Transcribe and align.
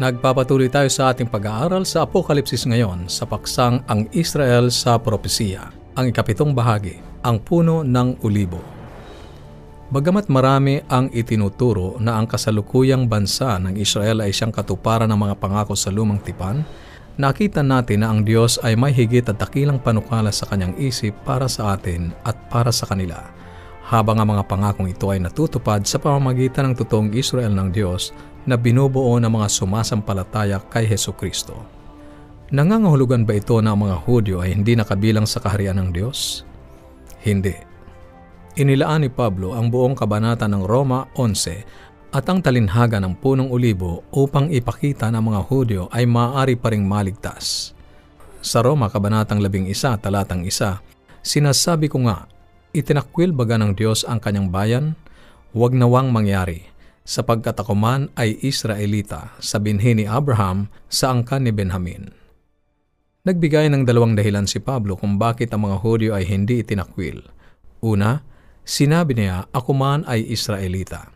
Nagpapatuloy 0.00 0.72
tayo 0.72 0.88
sa 0.88 1.12
ating 1.12 1.28
pag-aaral 1.28 1.84
sa 1.84 2.08
Apokalipsis 2.08 2.64
ngayon 2.64 3.04
sa 3.12 3.28
paksang 3.28 3.84
Ang 3.84 4.08
Israel 4.16 4.72
sa 4.72 4.96
Propesiya, 4.96 5.68
ang 5.92 6.08
ikapitong 6.08 6.56
bahagi, 6.56 6.96
ang 7.20 7.36
puno 7.36 7.84
ng 7.84 8.24
ulibo. 8.24 8.64
Bagamat 9.92 10.32
marami 10.32 10.80
ang 10.88 11.12
itinuturo 11.12 12.00
na 12.00 12.16
ang 12.16 12.24
kasalukuyang 12.24 13.12
bansa 13.12 13.60
ng 13.60 13.76
Israel 13.76 14.24
ay 14.24 14.32
siyang 14.32 14.56
katuparan 14.56 15.04
ng 15.12 15.20
mga 15.20 15.36
pangako 15.36 15.76
sa 15.76 15.92
lumang 15.92 16.24
tipan, 16.24 16.64
nakita 17.20 17.60
natin 17.60 18.00
na 18.00 18.08
ang 18.08 18.24
Diyos 18.24 18.56
ay 18.64 18.80
may 18.80 18.96
higit 18.96 19.28
at 19.28 19.36
dakilang 19.36 19.84
panukala 19.84 20.32
sa 20.32 20.48
kanyang 20.48 20.80
isip 20.80 21.12
para 21.28 21.44
sa 21.44 21.76
atin 21.76 22.08
at 22.24 22.48
para 22.48 22.72
sa 22.72 22.88
kanila. 22.88 23.20
Habang 23.90 24.22
ang 24.22 24.38
mga 24.38 24.46
pangakong 24.46 24.86
ito 24.86 25.10
ay 25.10 25.18
natutupad 25.18 25.82
sa 25.82 25.98
pamamagitan 25.98 26.70
ng 26.70 26.74
totoong 26.78 27.10
Israel 27.10 27.50
ng 27.50 27.74
Diyos 27.74 28.14
na 28.46 28.54
binubuo 28.54 29.18
ng 29.18 29.26
mga 29.26 29.50
sumasampalataya 29.50 30.62
kay 30.70 30.86
Heso 30.86 31.10
Kristo. 31.10 31.58
Nangangahulugan 32.54 33.26
ba 33.26 33.34
ito 33.34 33.58
na 33.58 33.74
ang 33.74 33.82
mga 33.82 33.98
Hudyo 34.06 34.46
ay 34.46 34.54
hindi 34.54 34.78
nakabilang 34.78 35.26
sa 35.26 35.42
kaharian 35.42 35.82
ng 35.82 35.90
Diyos? 35.90 36.46
Hindi. 37.26 37.58
Inilaan 38.62 39.06
ni 39.06 39.10
Pablo 39.10 39.58
ang 39.58 39.74
buong 39.74 39.98
kabanata 39.98 40.46
ng 40.46 40.62
Roma 40.62 41.10
11 41.18 42.14
at 42.14 42.26
ang 42.30 42.38
talinhaga 42.42 43.02
ng 43.02 43.18
punong 43.18 43.50
ulibo 43.50 44.06
upang 44.14 44.54
ipakita 44.54 45.10
na 45.10 45.18
mga 45.18 45.46
Hudyo 45.50 45.82
ay 45.90 46.06
maaari 46.06 46.54
pa 46.54 46.70
ring 46.70 46.86
maligtas. 46.86 47.74
Sa 48.38 48.62
Roma 48.62 48.86
Kabanatang 48.86 49.42
11 49.42 49.98
talatang 49.98 50.46
1, 50.46 50.78
sinasabi 51.26 51.90
ko 51.90 52.06
nga, 52.06 52.30
itinakwil 52.76 53.34
baga 53.34 53.58
ng 53.58 53.74
Diyos 53.74 54.06
ang 54.06 54.22
kanyang 54.22 54.48
bayan? 54.54 54.86
Huwag 55.50 55.74
nawang 55.74 56.14
mangyari 56.14 56.70
sapagkat 57.10 57.58
ako 57.58 57.74
man 57.74 58.06
ay 58.14 58.38
Israelita 58.38 59.34
sa 59.42 59.58
binhi 59.58 59.98
ni 59.98 60.06
Abraham 60.06 60.70
sa 60.86 61.10
angkan 61.10 61.42
ni 61.42 61.50
Benjamin. 61.50 62.14
Nagbigay 63.26 63.68
ng 63.68 63.82
dalawang 63.84 64.14
dahilan 64.16 64.46
si 64.46 64.62
Pablo 64.62 64.96
kung 64.96 65.20
bakit 65.20 65.52
ang 65.52 65.66
mga 65.66 65.76
Hudyo 65.82 66.10
ay 66.14 66.24
hindi 66.24 66.62
itinakwil. 66.62 67.20
Una, 67.82 68.24
sinabi 68.64 69.18
niya, 69.18 69.50
ako 69.52 69.76
man 69.76 70.00
ay 70.08 70.24
Israelita. 70.24 71.12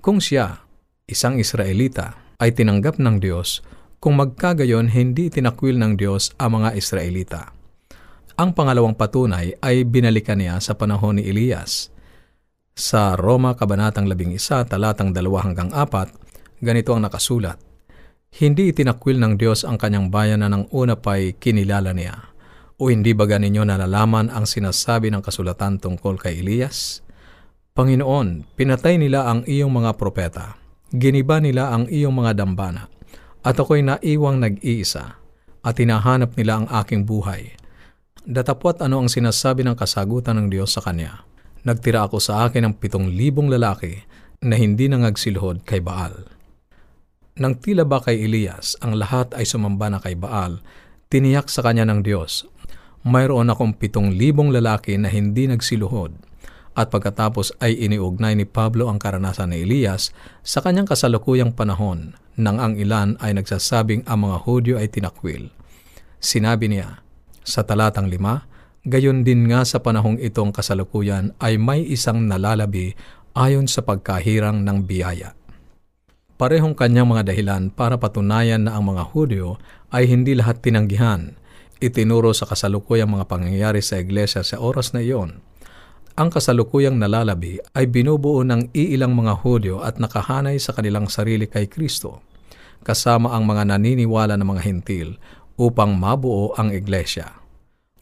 Kung 0.00 0.18
siya, 0.18 0.66
isang 1.06 1.38
Israelita, 1.38 2.18
ay 2.40 2.54
tinanggap 2.54 2.98
ng 2.98 3.22
Diyos, 3.22 3.62
kung 3.98 4.18
magkagayon 4.18 4.94
hindi 4.94 5.30
tinakwil 5.30 5.78
ng 5.78 5.98
Diyos 5.98 6.34
ang 6.38 6.62
mga 6.62 6.74
Israelita. 6.78 7.57
Ang 8.38 8.54
pangalawang 8.54 8.94
patunay 8.94 9.58
ay 9.58 9.82
binalikan 9.82 10.38
niya 10.38 10.62
sa 10.62 10.78
panahon 10.78 11.18
ni 11.18 11.26
Elias 11.26 11.90
sa 12.78 13.18
Roma 13.18 13.58
Kabanatang 13.58 14.06
11, 14.06 14.70
talatang 14.70 15.10
2 15.10 15.26
hanggang 15.42 15.74
4, 15.74 16.62
ganito 16.62 16.94
ang 16.94 17.02
nakasulat. 17.02 17.58
Hindi 18.38 18.70
itinakwil 18.70 19.18
ng 19.18 19.34
Diyos 19.34 19.66
ang 19.66 19.74
kanyang 19.74 20.14
bayan 20.14 20.46
na 20.46 20.54
ng 20.54 20.70
una 20.70 20.94
pa'y 20.94 21.34
kinilala 21.42 21.90
niya. 21.90 22.30
O 22.78 22.86
hindi 22.86 23.10
ba 23.18 23.26
ninyo 23.26 23.66
nalalaman 23.66 24.30
ang 24.30 24.46
sinasabi 24.46 25.10
ng 25.10 25.18
kasulatan 25.18 25.82
tungkol 25.82 26.22
kay 26.22 26.38
Elias? 26.38 27.02
Panginoon, 27.74 28.54
pinatay 28.54 29.02
nila 29.02 29.26
ang 29.26 29.42
iyong 29.50 29.74
mga 29.74 29.98
propeta. 29.98 30.54
Giniba 30.94 31.42
nila 31.42 31.74
ang 31.74 31.90
iyong 31.90 32.14
mga 32.14 32.38
dambana. 32.38 32.86
At 33.42 33.58
ako'y 33.58 33.82
naiwang 33.82 34.38
nag-iisa. 34.38 35.18
At 35.66 35.74
hinahanap 35.82 36.38
nila 36.38 36.62
ang 36.62 36.66
aking 36.70 37.02
buhay. 37.02 37.57
Datapwat 38.28 38.84
ano 38.84 39.00
ang 39.00 39.08
sinasabi 39.08 39.64
ng 39.64 39.72
kasagutan 39.72 40.36
ng 40.36 40.52
Diyos 40.52 40.76
sa 40.76 40.84
kanya 40.84 41.24
nagtira 41.68 42.06
ako 42.06 42.16
sa 42.22 42.46
akin 42.46 42.64
ng 42.64 42.74
pitong 42.80 43.10
libong 43.10 43.50
lalaki 43.50 44.04
na 44.40 44.54
hindi 44.54 44.86
nangagsilhod 44.86 45.66
kay 45.66 45.82
Baal. 45.82 46.28
Nang 47.38 47.58
tila 47.58 47.84
ba 47.84 48.00
kay 48.02 48.18
Elias 48.24 48.78
ang 48.80 48.98
lahat 48.98 49.34
ay 49.34 49.46
sumamba 49.46 49.90
na 49.90 49.98
kay 50.00 50.16
Baal, 50.16 50.62
tiniyak 51.12 51.50
sa 51.50 51.62
kanya 51.62 51.86
ng 51.86 52.02
Diyos, 52.02 52.46
mayroon 53.04 53.50
akong 53.50 53.76
pitong 53.78 54.14
libong 54.14 54.50
lalaki 54.50 54.98
na 54.98 55.10
hindi 55.10 55.46
nagsiluhod. 55.46 56.14
At 56.78 56.94
pagkatapos 56.94 57.58
ay 57.58 57.74
iniugnay 57.74 58.38
ni 58.38 58.46
Pablo 58.46 58.86
ang 58.86 59.02
karanasan 59.02 59.50
ni 59.50 59.66
Elias 59.66 60.14
sa 60.46 60.62
kanyang 60.62 60.86
kasalukuyang 60.86 61.50
panahon 61.50 62.14
nang 62.38 62.62
ang 62.62 62.78
ilan 62.78 63.18
ay 63.18 63.34
nagsasabing 63.34 64.06
ang 64.06 64.30
mga 64.30 64.46
Hudyo 64.46 64.74
ay 64.78 64.86
tinakwil. 64.86 65.50
Sinabi 66.22 66.70
niya, 66.70 67.02
sa 67.48 67.64
talatang 67.64 68.12
lima, 68.12 68.44
Gayon 68.88 69.26
din 69.26 69.50
nga 69.52 69.66
sa 69.66 69.82
panahong 69.84 70.16
itong 70.16 70.48
kasalukuyan 70.48 71.36
ay 71.42 71.60
may 71.60 71.84
isang 71.84 72.24
nalalabi 72.24 72.96
ayon 73.36 73.68
sa 73.68 73.82
pagkahirang 73.82 74.64
ng 74.64 74.86
biyaya. 74.88 75.36
Parehong 76.40 76.78
kanyang 76.78 77.10
mga 77.10 77.28
dahilan 77.28 77.68
para 77.74 78.00
patunayan 78.00 78.64
na 78.64 78.78
ang 78.78 78.88
mga 78.88 79.10
Hudyo 79.10 79.60
ay 79.92 80.08
hindi 80.08 80.32
lahat 80.38 80.64
tinanggihan. 80.64 81.36
Itinuro 81.82 82.32
sa 82.32 82.48
kasalukuyang 82.48 83.12
mga 83.12 83.28
pangyayari 83.28 83.84
sa 83.84 84.00
iglesia 84.00 84.40
sa 84.40 84.56
oras 84.56 84.94
na 84.96 85.02
iyon. 85.02 85.42
Ang 86.16 86.32
kasalukuyang 86.32 86.96
nalalabi 86.96 87.60
ay 87.76 87.90
binubuo 87.90 88.40
ng 88.40 88.72
iilang 88.72 89.12
mga 89.12 89.42
Hudyo 89.42 89.82
at 89.82 90.00
nakahanay 90.00 90.56
sa 90.62 90.72
kanilang 90.72 91.10
sarili 91.10 91.44
kay 91.44 91.68
Kristo, 91.68 92.22
kasama 92.86 93.36
ang 93.36 93.44
mga 93.44 93.74
naniniwala 93.74 94.38
ng 94.38 94.48
mga 94.48 94.62
hintil 94.64 95.08
upang 95.58 95.98
mabuo 95.98 96.54
ang 96.54 96.70
iglesia. 96.70 97.34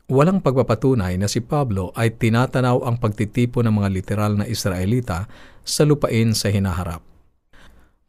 Walang 0.07 0.39
pagpapatunay 0.39 1.19
na 1.19 1.27
si 1.27 1.43
Pablo 1.43 1.91
ay 1.99 2.15
tinatanaw 2.15 2.87
ang 2.87 3.03
pagtitipo 3.03 3.59
ng 3.65 3.75
mga 3.75 3.89
literal 3.91 4.33
na 4.39 4.47
Israelita 4.47 5.27
sa 5.67 5.83
lupain 5.83 6.31
sa 6.31 6.47
hinaharap. 6.47 7.03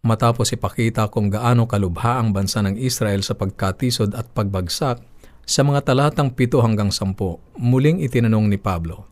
Matapos 0.05 0.53
ipakita 0.53 1.09
kung 1.09 1.33
gaano 1.33 1.65
kalubha 1.65 2.21
ang 2.21 2.37
bansa 2.37 2.61
ng 2.61 2.77
Israel 2.77 3.25
sa 3.25 3.33
pagkatisod 3.33 4.13
at 4.13 4.29
pagbagsak, 4.29 5.01
sa 5.47 5.61
mga 5.63 5.89
talatang 5.89 6.29
7 6.35 6.61
hanggang 6.61 6.93
10, 6.93 7.17
muling 7.57 8.03
itinanong 8.03 8.45
ni 8.45 8.61
Pablo, 8.61 9.09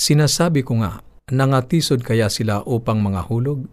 Sinasabi 0.00 0.64
ko 0.64 0.80
nga, 0.80 1.04
nangatisod 1.28 2.00
kaya 2.00 2.30
sila 2.32 2.64
upang 2.64 3.04
mga 3.04 3.26
hulog? 3.26 3.68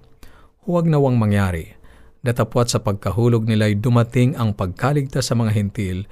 Huwag 0.67 0.89
nawang 0.89 1.15
mangyari. 1.15 1.76
Datapwat 2.25 2.73
sa 2.73 2.81
pagkahulog 2.81 3.45
nila'y 3.45 3.77
dumating 3.77 4.33
ang 4.37 4.57
pagkaligtas 4.57 5.29
sa 5.29 5.35
mga 5.37 5.53
hintil 5.53 6.09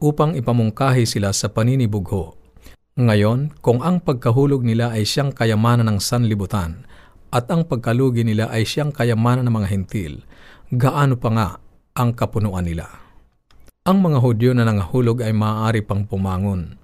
upang 0.00 0.38
ipamungkahi 0.38 1.04
sila 1.04 1.34
sa 1.34 1.52
paninibugho. 1.52 2.38
Ngayon, 3.00 3.54
kung 3.64 3.80
ang 3.80 4.02
pagkahulog 4.02 4.66
nila 4.66 4.92
ay 4.92 5.06
siyang 5.06 5.32
kayamanan 5.32 5.88
ng 5.88 5.98
sanlibutan 6.02 6.84
at 7.30 7.46
ang 7.48 7.64
pagkalugi 7.64 8.26
nila 8.26 8.50
ay 8.50 8.66
siyang 8.66 8.90
kayamanan 8.90 9.46
ng 9.46 9.54
mga 9.54 9.68
hintil, 9.70 10.12
gaano 10.74 11.14
pa 11.14 11.30
nga 11.30 11.48
ang 11.94 12.10
kapunuan 12.12 12.66
nila? 12.66 12.90
Ang 13.86 14.04
mga 14.04 14.18
Hudyo 14.20 14.50
na 14.52 14.66
nangahulog 14.66 15.24
ay 15.24 15.32
maaari 15.32 15.80
pang 15.80 16.04
pumangon. 16.04 16.76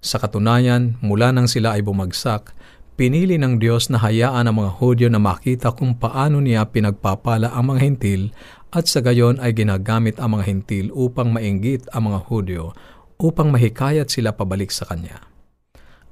Sa 0.00 0.16
katunayan, 0.16 0.96
mula 1.04 1.30
nang 1.30 1.46
sila 1.46 1.76
ay 1.76 1.84
bumagsak, 1.84 2.56
pinili 3.00 3.40
ng 3.40 3.56
Diyos 3.56 3.88
na 3.88 3.96
hayaan 3.96 4.44
ang 4.44 4.60
mga 4.60 4.76
Hudyo 4.76 5.08
na 5.08 5.16
makita 5.16 5.72
kung 5.72 5.96
paano 5.96 6.36
niya 6.44 6.68
pinagpapala 6.68 7.48
ang 7.48 7.72
mga 7.72 7.80
hintil 7.80 8.28
at 8.76 8.92
sa 8.92 9.00
gayon 9.00 9.40
ay 9.40 9.56
ginagamit 9.56 10.20
ang 10.20 10.36
mga 10.36 10.44
hintil 10.44 10.92
upang 10.92 11.32
mainggit 11.32 11.88
ang 11.96 12.12
mga 12.12 12.28
Hudyo 12.28 12.76
upang 13.16 13.56
mahikayat 13.56 14.12
sila 14.12 14.36
pabalik 14.36 14.68
sa 14.68 14.84
Kanya. 14.84 15.16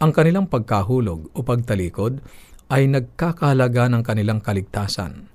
Ang 0.00 0.16
kanilang 0.16 0.48
pagkahulog 0.48 1.28
o 1.36 1.38
pagtalikod 1.44 2.24
ay 2.72 2.88
nagkakahalaga 2.88 3.92
ng 3.92 4.00
kanilang 4.00 4.40
kaligtasan, 4.40 5.28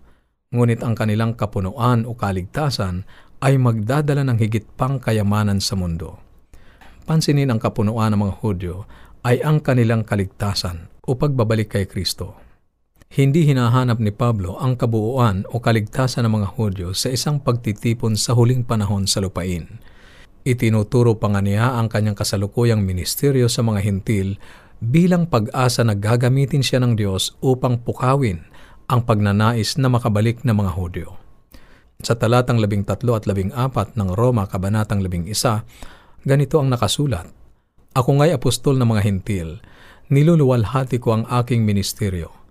ngunit 0.50 0.82
ang 0.82 0.98
kanilang 0.98 1.38
kapunuan 1.38 2.10
o 2.10 2.18
kaligtasan 2.18 3.06
ay 3.46 3.62
magdadala 3.62 4.26
ng 4.26 4.42
higit 4.42 4.66
pang 4.74 4.98
kayamanan 4.98 5.62
sa 5.62 5.78
mundo. 5.78 6.18
Pansinin 7.06 7.54
ang 7.54 7.62
kapunuan 7.62 8.10
ng 8.10 8.26
mga 8.26 8.36
Hudyo 8.42 8.90
ay 9.24 9.40
ang 9.40 9.64
kanilang 9.64 10.04
kaligtasan 10.04 10.92
o 11.08 11.16
pagbabalik 11.16 11.80
kay 11.80 11.88
Kristo. 11.88 12.36
Hindi 13.14 13.48
hinahanap 13.48 14.02
ni 14.04 14.12
Pablo 14.12 14.60
ang 14.60 14.76
kabuuan 14.76 15.48
o 15.48 15.64
kaligtasan 15.64 16.28
ng 16.28 16.34
mga 16.44 16.48
Hudyo 16.60 16.92
sa 16.92 17.08
isang 17.08 17.40
pagtitipon 17.40 18.20
sa 18.20 18.36
huling 18.36 18.68
panahon 18.68 19.08
sa 19.08 19.24
lupain. 19.24 19.80
Itinuturo 20.44 21.16
pa 21.16 21.32
nga 21.32 21.40
niya 21.40 21.80
ang 21.80 21.88
kanyang 21.88 22.20
kasalukuyang 22.20 22.84
ministeryo 22.84 23.48
sa 23.48 23.64
mga 23.64 23.80
hintil 23.80 24.36
bilang 24.84 25.30
pag-asa 25.32 25.88
na 25.88 25.96
gagamitin 25.96 26.66
siya 26.66 26.84
ng 26.84 27.00
Diyos 27.00 27.40
upang 27.40 27.80
pukawin 27.80 28.44
ang 28.92 29.08
pagnanais 29.08 29.80
na 29.80 29.88
makabalik 29.88 30.44
ng 30.44 30.52
mga 30.52 30.72
Hudyo. 30.76 31.16
Sa 32.04 32.20
talatang 32.20 32.60
13 32.60 32.84
at 32.92 33.00
14 33.08 33.96
ng 33.96 34.10
Roma 34.12 34.44
Kabanatang 34.52 35.00
11, 35.00 35.64
ganito 36.28 36.60
ang 36.60 36.68
nakasulat, 36.68 37.43
Ako 37.94 38.22
nga'y 38.22 38.34
apostol 38.34 38.78
ng 38.82 38.90
mga 38.90 39.02
hintil, 39.06 39.50
niluluwalhati 40.10 40.98
ko 40.98 41.22
ang 41.22 41.24
aking 41.30 41.62
ministeryo 41.62 42.44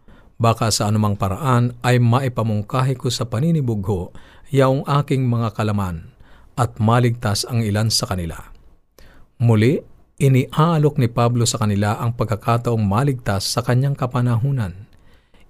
Baka 0.43 0.75
sa 0.75 0.91
anumang 0.91 1.15
paraan 1.15 1.79
ay 1.87 2.03
maipamungkahi 2.03 2.99
ko 2.99 3.07
sa 3.15 3.31
paninibugho 3.31 4.11
yaong 4.51 4.83
aking 4.91 5.31
mga 5.31 5.55
kalaman 5.55 6.11
at 6.59 6.83
maligtas 6.83 7.47
ang 7.47 7.63
ilan 7.63 7.87
sa 7.95 8.11
kanila. 8.11 8.51
Muli, 9.39 9.79
iniaalok 10.19 10.99
ni 10.99 11.07
Pablo 11.07 11.47
sa 11.47 11.63
kanila 11.63 11.95
ang 12.03 12.19
pagkakataong 12.19 12.83
maligtas 12.83 13.47
sa 13.47 13.63
kanyang 13.63 13.95
kapanahunan. 13.95 14.91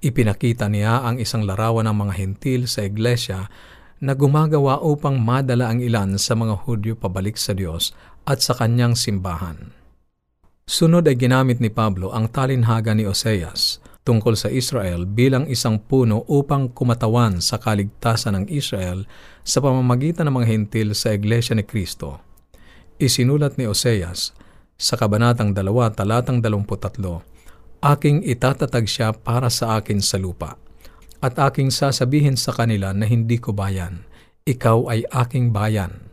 Ipinakita 0.04 0.68
niya 0.68 1.08
ang 1.08 1.16
isang 1.16 1.48
larawan 1.48 1.88
ng 1.88 1.96
mga 1.96 2.12
hentil 2.20 2.68
sa 2.68 2.84
iglesia 2.84 3.48
na 3.96 4.12
gumagawa 4.12 4.84
upang 4.84 5.16
madala 5.16 5.72
ang 5.72 5.80
ilan 5.80 6.20
sa 6.20 6.36
mga 6.36 6.68
Hudyo 6.68 7.00
pabalik 7.00 7.40
sa 7.40 7.56
Diyos 7.56 7.96
at 8.28 8.44
sa 8.44 8.52
kanyang 8.52 8.92
simbahan. 8.92 9.81
Sunod 10.62 11.10
ay 11.10 11.18
ginamit 11.18 11.58
ni 11.58 11.74
Pablo 11.74 12.14
ang 12.14 12.30
talinhaga 12.30 12.94
ni 12.94 13.02
Oseas 13.02 13.82
tungkol 14.06 14.34
sa 14.38 14.46
Israel 14.50 15.06
bilang 15.06 15.46
isang 15.50 15.78
puno 15.78 16.22
upang 16.30 16.70
kumatawan 16.70 17.42
sa 17.42 17.58
kaligtasan 17.58 18.38
ng 18.38 18.44
Israel 18.50 19.06
sa 19.42 19.58
pamamagitan 19.62 20.30
ng 20.30 20.34
mga 20.38 20.46
hintil 20.50 20.88
sa 20.94 21.14
Iglesia 21.14 21.54
ni 21.58 21.66
Kristo. 21.66 22.22
Isinulat 22.98 23.58
ni 23.58 23.66
Oseas 23.66 24.34
sa 24.78 24.94
Kabanatang 24.94 25.54
2, 25.54 25.66
Talatang 25.98 26.38
23, 26.38 27.82
Aking 27.82 28.22
itatatag 28.22 28.86
siya 28.86 29.10
para 29.10 29.50
sa 29.50 29.82
akin 29.82 29.98
sa 29.98 30.14
lupa, 30.14 30.54
at 31.18 31.34
aking 31.38 31.74
sasabihin 31.74 32.38
sa 32.38 32.54
kanila 32.54 32.94
na 32.94 33.06
hindi 33.10 33.42
ko 33.42 33.50
bayan, 33.50 34.06
ikaw 34.46 34.86
ay 34.86 35.02
aking 35.10 35.50
bayan. 35.50 36.10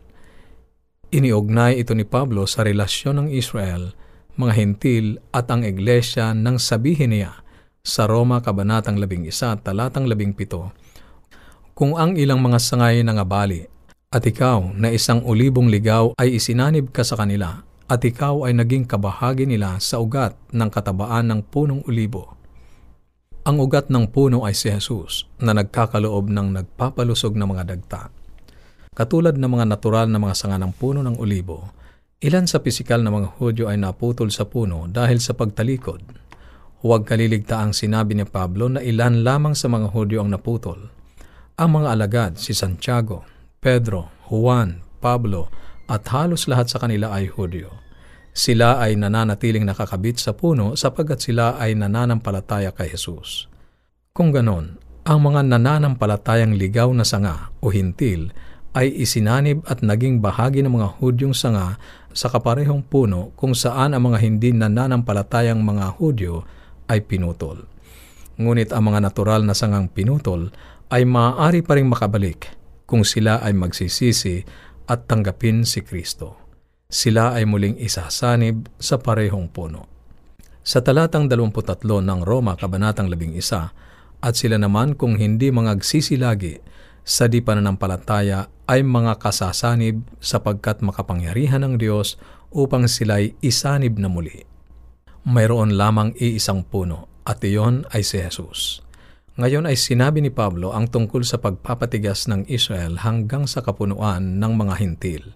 Iniugnay 1.13 1.77
ito 1.81 1.93
ni 1.93 2.05
Pablo 2.05 2.49
sa 2.49 2.65
relasyon 2.65 3.21
ng 3.21 3.27
Israel 3.33 3.93
mga 4.39 4.53
hentil 4.55 5.19
at 5.35 5.51
ang 5.51 5.67
iglesia 5.67 6.31
nang 6.31 6.55
sabihin 6.55 7.11
niya 7.11 7.43
sa 7.83 8.07
Roma 8.07 8.39
Kabanatang 8.39 8.95
11, 8.95 9.67
talatang 9.67 10.07
17, 10.07 11.75
Kung 11.75 11.99
ang 11.99 12.15
ilang 12.15 12.39
mga 12.39 12.55
sangay 12.55 13.03
nangabali, 13.03 13.67
at 14.09 14.23
ikaw 14.23 14.71
na 14.79 14.95
isang 14.95 15.19
ulibong 15.27 15.67
ligaw 15.67 16.15
ay 16.15 16.39
isinanib 16.39 16.95
ka 16.95 17.03
sa 17.03 17.19
kanila, 17.19 17.67
at 17.91 17.99
ikaw 17.99 18.47
ay 18.47 18.55
naging 18.55 18.87
kabahagi 18.87 19.43
nila 19.43 19.75
sa 19.83 19.99
ugat 19.99 20.39
ng 20.55 20.69
katabaan 20.71 21.27
ng 21.27 21.39
punong 21.43 21.83
ulibo. 21.83 22.39
Ang 23.43 23.59
ugat 23.59 23.91
ng 23.91 24.07
puno 24.07 24.47
ay 24.47 24.55
si 24.55 24.71
Jesus 24.71 25.27
na 25.35 25.51
nagkakaloob 25.51 26.31
ng 26.31 26.47
nagpapalusog 26.55 27.35
ng 27.35 27.47
mga 27.49 27.63
dagta. 27.75 28.01
Katulad 28.95 29.35
ng 29.35 29.51
mga 29.51 29.65
natural 29.67 30.07
na 30.07 30.19
mga 30.21 30.35
sanga 30.37 30.55
ng 30.63 30.71
puno 30.71 31.03
ng 31.03 31.19
ulibo, 31.19 31.75
Ilan 32.19 32.51
sa 32.51 32.59
pisikal 32.59 32.99
na 32.99 33.15
mga 33.15 33.39
Hudyo 33.39 33.71
ay 33.71 33.79
naputol 33.79 34.27
sa 34.27 34.43
puno 34.43 34.91
dahil 34.91 35.23
sa 35.23 35.31
pagtalikod. 35.39 36.03
Huwag 36.83 37.07
kaliligta 37.07 37.63
ang 37.63 37.71
sinabi 37.71 38.11
ni 38.11 38.27
Pablo 38.27 38.67
na 38.67 38.83
ilan 38.83 39.23
lamang 39.23 39.55
sa 39.55 39.71
mga 39.71 39.87
Hudyo 39.95 40.19
ang 40.19 40.35
naputol. 40.35 40.91
Ang 41.55 41.79
mga 41.79 41.87
alagad, 41.95 42.31
si 42.35 42.51
Santiago, 42.51 43.23
Pedro, 43.63 44.11
Juan, 44.27 44.83
Pablo, 44.99 45.47
at 45.87 46.11
halos 46.11 46.51
lahat 46.51 46.67
sa 46.67 46.83
kanila 46.83 47.15
ay 47.15 47.31
Hudyo. 47.31 47.71
Sila 48.35 48.83
ay 48.83 48.99
nananatiling 48.99 49.63
nakakabit 49.63 50.19
sa 50.19 50.35
puno 50.35 50.75
sapagkat 50.75 51.23
sila 51.23 51.55
ay 51.55 51.71
nananampalataya 51.79 52.75
kay 52.75 52.91
Jesus. 52.91 53.47
Kung 54.11 54.35
ganon, 54.35 54.75
ang 55.07 55.23
mga 55.23 55.55
nananampalatayang 55.55 56.51
ligaw 56.59 56.91
na 56.91 57.07
sanga 57.07 57.47
o 57.63 57.71
hintil 57.71 58.35
ay 58.75 58.91
isinanib 58.91 59.65
at 59.65 59.81
naging 59.81 60.21
bahagi 60.21 60.61
ng 60.61 60.75
mga 60.75 60.99
Hudyong 60.99 61.33
sanga 61.33 61.79
sa 62.13 62.27
kaparehong 62.29 62.85
puno 62.85 63.31
kung 63.37 63.53
saan 63.53 63.93
ang 63.93 64.09
mga 64.09 64.19
hindi 64.21 64.49
nananampalatayang 64.53 65.61
mga 65.61 65.97
Hudyo 65.97 66.45
ay 66.89 67.05
pinutol. 67.05 67.69
Ngunit 68.39 68.71
ang 68.71 68.89
mga 68.89 68.99
natural 69.03 69.43
na 69.45 69.53
sangang 69.53 69.91
pinutol 69.91 70.49
ay 70.89 71.05
maaari 71.05 71.61
pa 71.61 71.77
rin 71.77 71.91
makabalik 71.91 72.49
kung 72.89 73.05
sila 73.05 73.43
ay 73.45 73.53
magsisisi 73.53 74.41
at 74.89 75.05
tanggapin 75.05 75.61
si 75.67 75.85
Kristo. 75.85 76.39
Sila 76.89 77.37
ay 77.37 77.45
muling 77.45 77.77
isasanib 77.77 78.65
sa 78.81 78.97
parehong 78.97 79.53
puno. 79.53 79.85
Sa 80.65 80.81
talatang 80.81 81.29
23 81.29 81.85
ng 81.85 82.19
Roma 82.25 82.57
Kabanatang 82.57 83.13
11, 83.13 84.25
at 84.25 84.33
sila 84.35 84.59
naman 84.59 84.97
kung 84.97 85.15
hindi 85.15 85.53
mga 85.53 85.79
agsisilagi 85.79 86.59
sa 87.09 87.25
di 87.25 87.41
pananampalataya 87.41 88.53
ay 88.69 88.85
mga 88.85 89.17
kasasanib 89.17 90.05
sapagkat 90.21 90.85
makapangyarihan 90.85 91.65
ng 91.65 91.81
Diyos 91.81 92.21
upang 92.53 92.85
sila'y 92.85 93.33
isanib 93.41 93.97
na 93.97 94.05
muli. 94.05 94.45
Mayroon 95.25 95.73
lamang 95.73 96.13
iisang 96.21 96.61
puno 96.69 97.09
at 97.25 97.41
iyon 97.41 97.89
ay 97.89 98.05
si 98.05 98.21
Jesus. 98.21 98.85
Ngayon 99.41 99.65
ay 99.65 99.73
sinabi 99.73 100.21
ni 100.21 100.29
Pablo 100.29 100.69
ang 100.69 100.85
tungkol 100.85 101.25
sa 101.25 101.41
pagpapatigas 101.41 102.29
ng 102.29 102.45
Israel 102.45 103.01
hanggang 103.01 103.49
sa 103.49 103.65
kapunuan 103.65 104.37
ng 104.37 104.53
mga 104.53 104.75
hintil 104.77 105.33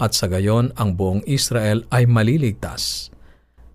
at 0.00 0.16
sa 0.16 0.24
gayon 0.24 0.72
ang 0.80 0.96
buong 0.96 1.20
Israel 1.28 1.84
ay 1.92 2.08
maliligtas. 2.08 3.12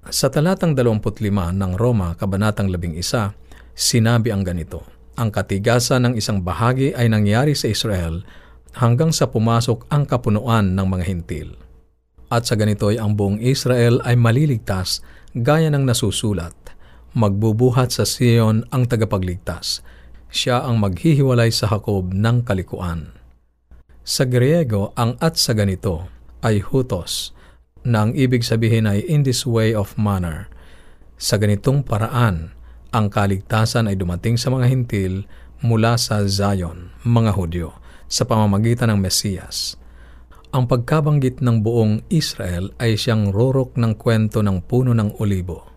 Sa 0.09 0.33
talatang 0.33 0.74
25 0.74 1.21
ng 1.30 1.71
Roma, 1.77 2.18
Kabanatang 2.18 2.74
11, 2.74 3.38
sinabi 3.77 4.33
ang 4.33 4.41
ganito, 4.41 4.94
ang 5.15 5.31
katigasan 5.31 6.07
ng 6.07 6.13
isang 6.19 6.44
bahagi 6.44 6.91
ay 6.95 7.07
nangyari 7.07 7.56
sa 7.56 7.71
Israel 7.71 8.23
hanggang 8.75 9.15
sa 9.15 9.31
pumasok 9.31 9.88
ang 9.88 10.03
kapunuan 10.03 10.75
ng 10.75 10.88
mga 10.88 11.03
hintil. 11.07 11.50
At 12.27 12.50
sa 12.50 12.59
ganito'y 12.59 13.00
ang 13.00 13.15
buong 13.15 13.39
Israel 13.39 14.03
ay 14.03 14.19
maliligtas 14.19 15.00
gaya 15.35 15.71
ng 15.71 15.88
nasusulat. 15.88 16.56
Magbubuhat 17.15 17.95
sa 17.95 18.03
Sion 18.03 18.67
ang 18.75 18.83
tagapagligtas. 18.91 19.79
Siya 20.27 20.67
ang 20.67 20.83
maghihiwalay 20.83 21.47
sa 21.47 21.71
Hakob 21.71 22.12
ng 22.12 22.44
kalikuan. 22.44 23.15
Sa 24.03 24.27
Griego, 24.27 24.91
ang 25.00 25.15
at 25.23 25.39
sa 25.39 25.56
ganito 25.56 26.12
ay 26.44 26.59
hutos, 26.59 27.31
na 27.85 28.09
ang 28.09 28.12
ibig 28.17 28.41
sabihin 28.41 28.89
ay 28.89 29.06
in 29.06 29.23
this 29.23 29.45
way 29.45 29.71
of 29.71 29.95
manner. 29.95 30.50
Sa 31.15 31.38
ganitong 31.39 31.85
paraan, 31.85 32.51
ang 32.91 33.09
kaligtasan 33.09 33.89
ay 33.89 33.95
dumating 33.97 34.37
sa 34.37 34.53
mga 34.53 34.69
hintil 34.69 35.25
mula 35.63 35.97
sa 35.97 36.21
Zion, 36.29 36.93
mga 37.01 37.31
Hudyo, 37.33 37.69
sa 38.05 38.27
pamamagitan 38.27 38.93
ng 38.93 38.99
Mesiyas. 39.01 39.79
Ang 40.55 40.71
pagkabanggit 40.71 41.43
ng 41.43 41.65
buong 41.65 42.05
Israel 42.07 42.71
ay 42.79 42.95
siyang 42.95 43.33
rorok 43.33 43.75
ng 43.75 43.97
kwento 43.99 44.39
ng 44.39 44.63
puno 44.63 44.95
ng 44.95 45.19
olibo. 45.19 45.67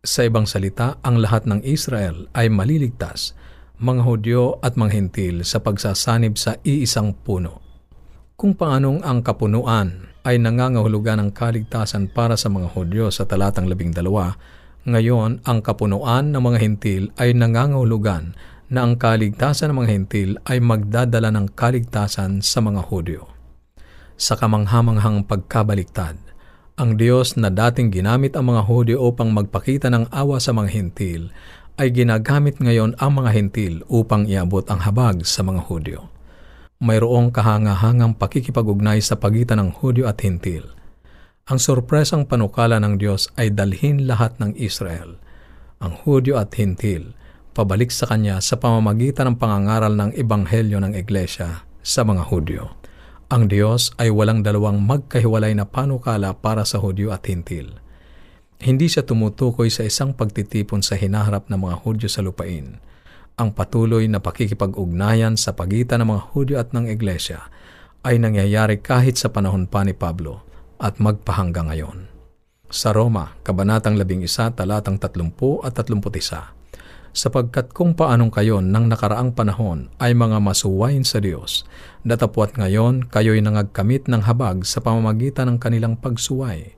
Sa 0.00 0.22
ibang 0.22 0.46
salita, 0.46 1.02
ang 1.02 1.18
lahat 1.18 1.50
ng 1.50 1.66
Israel 1.66 2.30
ay 2.32 2.46
maliligtas, 2.46 3.34
mga 3.80 4.06
Hudyo 4.06 4.60
at 4.62 4.76
mga 4.76 4.92
Hintil 4.92 5.42
sa 5.42 5.58
pagsasanib 5.58 6.36
sa 6.36 6.56
iisang 6.62 7.16
puno. 7.16 7.64
Kung 8.38 8.56
paanong 8.56 9.04
ang 9.04 9.20
kapunuan 9.20 10.08
ay 10.24 10.40
nangangahulugan 10.40 11.20
ng 11.20 11.30
kaligtasan 11.32 12.08
para 12.12 12.36
sa 12.36 12.52
mga 12.52 12.72
Hudyo 12.72 13.08
sa 13.12 13.24
talatang 13.24 13.68
labing 13.68 13.92
dalawa, 13.92 14.36
ngayon, 14.88 15.44
ang 15.44 15.60
kapunuan 15.60 16.32
ng 16.32 16.40
mga 16.40 16.58
hintil 16.64 17.02
ay 17.20 17.36
nangangahulugan 17.36 18.32
na 18.72 18.88
ang 18.88 18.96
kaligtasan 18.96 19.68
ng 19.68 19.76
mga 19.84 19.90
hintil 19.92 20.30
ay 20.48 20.56
magdadala 20.56 21.28
ng 21.28 21.52
kaligtasan 21.52 22.40
sa 22.40 22.64
mga 22.64 22.88
Hudyo. 22.88 23.28
Sa 24.16 24.40
kamanghamanghang 24.40 25.28
pagkabaliktad, 25.28 26.16
ang 26.80 26.96
Diyos 26.96 27.36
na 27.36 27.52
dating 27.52 27.92
ginamit 27.92 28.32
ang 28.40 28.56
mga 28.56 28.64
Hudyo 28.64 29.04
upang 29.04 29.36
magpakita 29.36 29.92
ng 29.92 30.08
awa 30.08 30.40
sa 30.40 30.56
mga 30.56 30.72
hintil 30.72 31.28
ay 31.76 31.92
ginagamit 31.92 32.56
ngayon 32.56 32.96
ang 32.96 33.20
mga 33.20 33.36
hintil 33.36 33.84
upang 33.84 34.24
iabot 34.24 34.64
ang 34.72 34.80
habag 34.80 35.28
sa 35.28 35.44
mga 35.44 35.60
Hudyo. 35.68 36.08
Mayroong 36.80 37.28
kahangahangang 37.36 38.16
pakikipag-ugnay 38.16 39.04
sa 39.04 39.20
pagitan 39.20 39.60
ng 39.60 39.76
Hudyo 39.76 40.08
at 40.08 40.24
hintil– 40.24 40.64
ang 41.50 41.58
sorpresang 41.58 42.30
panukala 42.30 42.78
ng 42.78 42.94
Diyos 42.94 43.26
ay 43.34 43.50
dalhin 43.50 44.06
lahat 44.06 44.38
ng 44.38 44.54
Israel, 44.54 45.18
ang 45.82 45.98
Hudyo 46.06 46.38
at 46.38 46.54
Hintil, 46.54 47.18
pabalik 47.58 47.90
sa 47.90 48.06
Kanya 48.06 48.38
sa 48.38 48.54
pamamagitan 48.54 49.34
ng 49.34 49.36
pangangaral 49.42 49.98
ng 49.98 50.14
Ebanghelyo 50.14 50.78
ng 50.78 50.94
Iglesia 50.94 51.66
sa 51.82 52.06
mga 52.06 52.30
Hudyo. 52.30 52.78
Ang 53.34 53.50
Diyos 53.50 53.90
ay 53.98 54.14
walang 54.14 54.46
dalawang 54.46 54.78
magkahiwalay 54.78 55.50
na 55.58 55.66
panukala 55.66 56.38
para 56.38 56.62
sa 56.62 56.78
Hudyo 56.78 57.10
at 57.10 57.26
Hintil. 57.26 57.82
Hindi 58.62 58.86
siya 58.86 59.02
tumutukoy 59.02 59.74
sa 59.74 59.82
isang 59.82 60.14
pagtitipon 60.14 60.86
sa 60.86 60.94
hinaharap 60.94 61.50
ng 61.50 61.66
mga 61.66 61.76
Hudyo 61.82 62.06
sa 62.06 62.22
lupain. 62.22 62.78
Ang 63.34 63.58
patuloy 63.58 64.06
na 64.06 64.22
pakikipag-ugnayan 64.22 65.34
sa 65.34 65.58
pagitan 65.58 65.98
ng 65.98 66.14
mga 66.14 66.22
Hudyo 66.30 66.56
at 66.62 66.70
ng 66.70 66.86
Iglesia 66.86 67.50
ay 68.06 68.22
nangyayari 68.22 68.78
kahit 68.78 69.18
sa 69.18 69.34
panahon 69.34 69.66
pa 69.66 69.82
ni 69.82 69.98
Pablo 69.98 70.46
at 70.80 70.96
magpahanggang 70.96 71.68
ngayon. 71.68 72.08
Sa 72.72 72.96
Roma, 72.96 73.36
Kabanatang 73.44 74.00
11, 74.00 74.56
talatang 74.56 74.96
30 74.96 75.60
at 75.60 75.76
31, 75.76 76.56
sapagkat 77.12 77.74
kung 77.76 77.92
paanong 77.92 78.32
kayo 78.32 78.64
ng 78.64 78.86
nakaraang 78.88 79.36
panahon 79.36 79.92
ay 80.00 80.16
mga 80.16 80.40
masuwayin 80.40 81.04
sa 81.04 81.20
Diyos, 81.20 81.68
datapwat 82.06 82.56
ngayon 82.56 83.12
kayo'y 83.12 83.44
nangagkamit 83.44 84.08
ng 84.08 84.24
habag 84.24 84.64
sa 84.64 84.80
pamamagitan 84.80 85.52
ng 85.52 85.58
kanilang 85.60 86.00
pagsuway. 86.00 86.72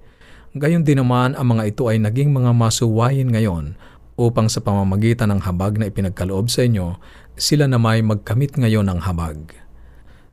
Gayon 0.52 0.84
din 0.84 1.00
naman 1.00 1.32
ang 1.38 1.56
mga 1.56 1.72
ito 1.72 1.88
ay 1.88 2.02
naging 2.02 2.32
mga 2.34 2.52
masuwayin 2.52 3.30
ngayon 3.32 3.78
upang 4.16 4.48
sa 4.52 4.60
pamamagitan 4.60 5.32
ng 5.32 5.40
habag 5.44 5.80
na 5.80 5.88
ipinagkaloob 5.88 6.52
sa 6.52 6.64
inyo, 6.68 7.00
sila 7.36 7.64
na 7.64 7.80
may 7.80 8.04
magkamit 8.04 8.56
ngayon 8.60 8.84
ng 8.88 9.00
habag. 9.08 9.56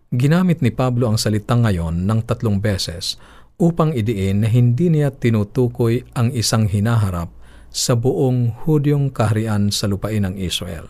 Ginamit 0.09 0.65
ni 0.65 0.73
Pablo 0.73 1.05
ang 1.05 1.21
salitang 1.21 1.63
ngayon 1.63 2.09
ng 2.09 2.25
tatlong 2.25 2.57
beses 2.57 3.21
upang 3.59 3.91
idiin 3.91 4.41
na 4.41 4.47
hindi 4.47 4.87
niya 4.87 5.11
tinutukoy 5.11 6.07
ang 6.15 6.31
isang 6.31 6.65
hinaharap 6.65 7.29
sa 7.69 7.93
buong 7.93 8.65
Hudyong 8.65 9.13
kaharian 9.13 9.69
sa 9.69 9.85
lupain 9.85 10.25
ng 10.25 10.39
Israel. 10.39 10.89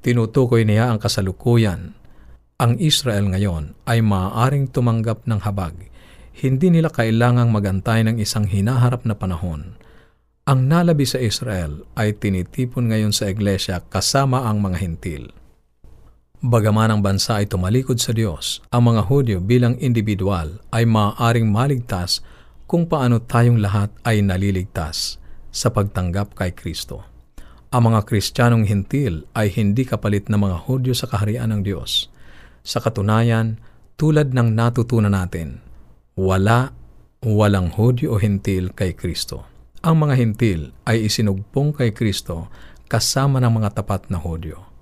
Tinutukoy 0.00 0.62
niya 0.62 0.94
ang 0.94 1.02
kasalukuyan 1.02 1.98
Ang 2.56 2.80
Israel 2.80 3.28
ngayon 3.28 3.76
ay 3.84 4.00
maaaring 4.00 4.72
tumanggap 4.72 5.28
ng 5.28 5.44
habag. 5.44 5.76
Hindi 6.32 6.72
nila 6.72 6.88
kailangang 6.88 7.52
magantay 7.52 8.00
ng 8.08 8.16
isang 8.16 8.48
hinaharap 8.48 9.04
na 9.04 9.12
panahon. 9.12 9.76
Ang 10.48 10.64
nalabi 10.64 11.04
sa 11.04 11.20
Israel 11.20 11.84
ay 12.00 12.16
tinitipon 12.16 12.88
ngayon 12.88 13.12
sa 13.12 13.28
iglesia 13.28 13.84
kasama 13.84 14.48
ang 14.48 14.64
mga 14.64 14.78
hintil. 14.80 15.36
Bagaman 16.44 16.92
ang 16.92 17.00
bansa 17.00 17.40
ay 17.40 17.48
tumalikod 17.48 17.96
sa 17.96 18.12
Diyos, 18.12 18.60
ang 18.68 18.92
mga 18.92 19.08
Hudyo 19.08 19.40
bilang 19.40 19.72
individual 19.80 20.60
ay 20.68 20.84
maaaring 20.84 21.48
maligtas 21.48 22.20
kung 22.68 22.84
paano 22.84 23.24
tayong 23.24 23.56
lahat 23.56 23.88
ay 24.04 24.20
naliligtas 24.20 25.16
sa 25.48 25.72
pagtanggap 25.72 26.36
kay 26.36 26.52
Kristo. 26.52 27.08
Ang 27.72 27.88
mga 27.88 28.04
Kristiyanong 28.04 28.68
hintil 28.68 29.24
ay 29.32 29.48
hindi 29.48 29.88
kapalit 29.88 30.28
na 30.28 30.36
mga 30.36 30.68
Hudyo 30.68 30.92
sa 30.92 31.08
kaharian 31.08 31.56
ng 31.56 31.64
Diyos. 31.64 32.12
Sa 32.60 32.84
katunayan, 32.84 33.56
tulad 33.96 34.36
ng 34.36 34.52
natutunan 34.52 35.16
natin, 35.16 35.64
wala, 36.20 36.76
walang 37.24 37.72
Hudyo 37.72 38.12
o 38.12 38.20
Hintil 38.20 38.76
kay 38.76 38.92
Kristo. 38.92 39.48
Ang 39.80 40.04
mga 40.04 40.14
Hintil 40.20 40.76
ay 40.84 41.08
isinugpong 41.08 41.72
kay 41.72 41.96
Kristo 41.96 42.52
kasama 42.92 43.40
ng 43.40 43.56
mga 43.56 43.80
tapat 43.80 44.12
na 44.12 44.20
Hudyo. 44.20 44.75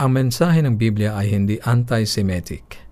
Ang 0.00 0.16
mensahe 0.16 0.64
ng 0.64 0.80
Biblia 0.80 1.12
ay 1.12 1.28
hindi 1.28 1.60
anti-Semitic. 1.60 2.88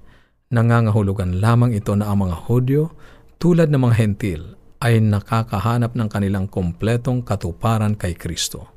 Nangangahulugan 0.53 1.41
lamang 1.41 1.73
ito 1.73 1.97
na 1.97 2.13
ang 2.13 2.29
mga 2.29 2.45
Hudyo, 2.45 2.93
tulad 3.41 3.73
ng 3.73 3.81
mga 3.81 3.97
Hentil, 3.97 4.61
ay 4.85 5.01
nakakahanap 5.01 5.97
ng 5.97 6.05
kanilang 6.13 6.53
kompletong 6.53 7.25
katuparan 7.25 7.97
kay 7.97 8.13
Kristo. 8.13 8.69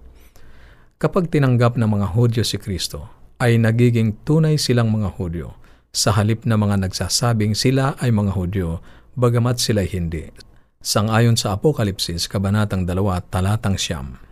Kapag 0.95 1.27
tinanggap 1.27 1.75
ng 1.75 1.91
mga 1.91 2.07
Hudyo 2.15 2.47
si 2.47 2.55
Kristo, 2.55 3.11
ay 3.43 3.59
nagiging 3.59 4.23
tunay 4.23 4.55
silang 4.55 4.87
mga 4.95 5.11
Hudyo 5.19 5.59
sa 5.91 6.15
halip 6.15 6.47
na 6.47 6.55
mga 6.55 6.87
nagsasabing 6.87 7.51
sila 7.51 7.99
ay 7.99 8.15
mga 8.15 8.31
Hudyo 8.31 8.79
bagamat 9.11 9.59
sila'y 9.59 9.91
hindi. 9.91 10.31
Sangayon 10.79 11.35
sa 11.35 11.59
Apokalipsis, 11.59 12.31
Kabanatang 12.31 12.87
2, 12.87 12.95
Talatang 13.27 13.75
Siyam. 13.75 14.30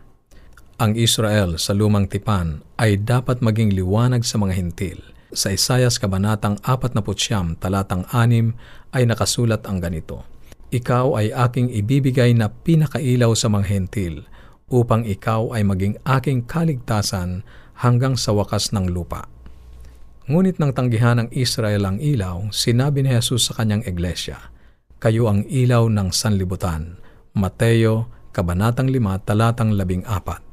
Ang 0.80 0.96
Israel 0.96 1.60
sa 1.60 1.76
lumang 1.76 2.08
tipan 2.08 2.64
ay 2.80 3.04
dapat 3.04 3.44
maging 3.44 3.76
liwanag 3.76 4.24
sa 4.24 4.40
mga 4.40 4.56
hintil. 4.56 5.04
Sa 5.36 5.52
Isayas 5.52 6.00
Kabanatang 6.00 6.56
49, 6.64 7.60
Talatang 7.60 8.08
6 8.08 8.96
ay 8.96 9.04
nakasulat 9.04 9.68
ang 9.68 9.84
ganito, 9.84 10.24
Ikaw 10.72 11.20
ay 11.20 11.36
aking 11.36 11.68
ibibigay 11.76 12.32
na 12.32 12.48
pinakailaw 12.48 13.36
sa 13.36 13.52
mga 13.52 13.68
hintil, 13.68 14.24
upang 14.72 15.04
ikaw 15.04 15.52
ay 15.52 15.68
maging 15.68 16.00
aking 16.08 16.48
kaligtasan 16.48 17.44
hanggang 17.84 18.16
sa 18.16 18.32
wakas 18.32 18.72
ng 18.72 18.88
lupa. 18.88 19.28
Ngunit 20.32 20.64
nang 20.64 20.72
tanggihan 20.72 21.20
ng 21.20 21.36
Israel 21.36 21.92
ang 21.92 22.00
ilaw, 22.00 22.56
sinabi 22.56 23.04
ni 23.04 23.12
Jesus 23.12 23.52
sa 23.52 23.60
kanyang 23.60 23.84
iglesia, 23.84 24.48
Kayo 25.04 25.28
ang 25.28 25.44
ilaw 25.44 25.92
ng 25.92 26.16
sanlibutan. 26.16 27.04
Mateo, 27.36 28.08
Kabanatang 28.32 28.88
5, 28.88 29.28
Talatang 29.28 29.76
14. 29.76 30.49